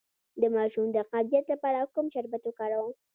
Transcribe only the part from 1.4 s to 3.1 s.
لپاره کوم شربت وکاروم؟